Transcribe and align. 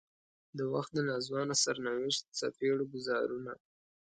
د 0.57 0.59
وخت 0.73 0.91
د 0.93 0.99
ناځوانه 1.09 1.55
سرنوشت 1.63 2.21
څپېړو 2.37 2.83
ګوزارونه. 2.93 3.51